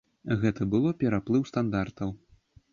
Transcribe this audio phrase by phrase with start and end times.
[0.45, 2.19] Гэта было пераплыў стандартаў.